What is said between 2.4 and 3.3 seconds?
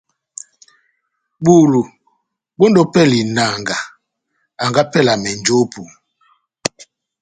bɔndi ópɛlɛ ya